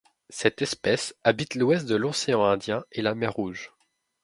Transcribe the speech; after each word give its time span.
Cette 0.31 0.63
espèce 0.63 1.13
habite 1.23 1.53
l'ouest 1.53 1.85
de 1.85 1.93
l'océan 1.93 2.43
Indien 2.43 2.83
et 2.91 3.03
la 3.03 3.13
mer 3.13 3.31
Rouge. 3.33 3.71